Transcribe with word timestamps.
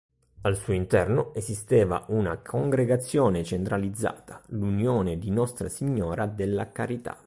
Al 0.41 0.57
suo 0.57 0.73
interno 0.73 1.31
esisteva 1.35 2.05
una 2.07 2.39
congregazione 2.39 3.43
centralizzata, 3.43 4.41
l'Unione 4.47 5.19
di 5.19 5.29
Nostra 5.29 5.69
Signora 5.69 6.25
della 6.25 6.71
Carità. 6.71 7.15